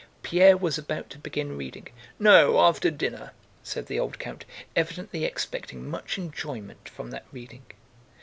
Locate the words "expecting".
5.25-5.87